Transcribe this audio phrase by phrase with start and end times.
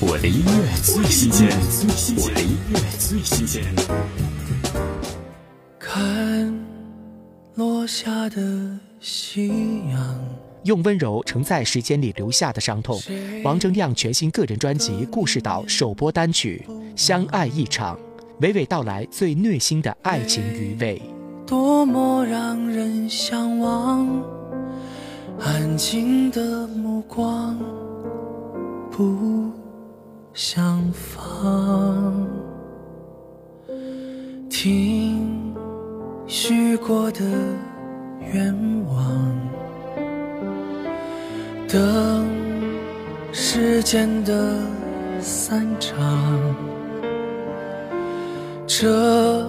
[0.00, 1.48] 我的音乐最新鲜，
[2.16, 3.64] 我的音乐最新鲜。
[5.76, 6.56] 看
[7.56, 9.48] 落下的夕
[9.90, 10.24] 阳，
[10.62, 12.96] 用温柔承载时间里留下的伤痛。
[13.42, 17.98] 王铮亮全新个人专辑《故事岛》首播单曲《相爱一场》，
[18.40, 21.02] 娓娓道来最虐心的爱情余味。
[21.44, 24.08] 多么让人向往，
[25.40, 27.58] 安静的目光。
[28.92, 29.47] 不
[30.40, 32.24] 相放，
[34.48, 35.52] 听
[36.28, 37.24] 许过的
[38.32, 38.54] 愿
[38.86, 39.36] 望，
[41.66, 42.24] 等
[43.32, 44.60] 时间的
[45.20, 45.98] 散场，
[48.64, 49.44] 这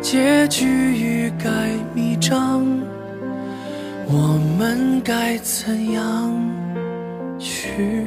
[0.00, 2.66] 结局欲盖弥彰，
[4.08, 6.32] 我们该怎样
[7.38, 8.06] 去？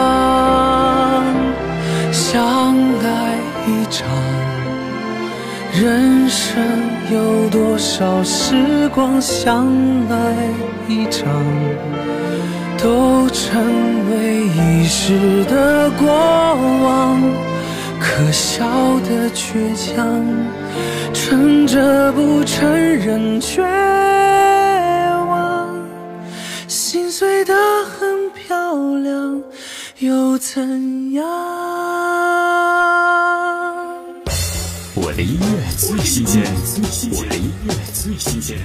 [2.91, 4.05] 相爱一场，
[5.71, 6.61] 人生
[7.09, 9.21] 有多少时光？
[9.21, 9.65] 相
[10.09, 10.35] 爱
[10.89, 11.29] 一场，
[12.77, 13.63] 都成
[14.11, 16.05] 为一时的过
[16.83, 17.21] 往。
[17.97, 18.65] 可笑
[19.07, 20.21] 的倔强，
[21.13, 23.61] 撑着不承认绝
[25.29, 25.69] 望，
[26.67, 27.09] 心。
[27.09, 27.53] 碎的
[27.85, 29.41] 很漂亮，
[29.99, 32.30] 又怎样？
[35.21, 35.45] 我的音乐
[35.77, 36.41] 最新鲜，
[37.11, 38.57] 我的音乐最新鲜。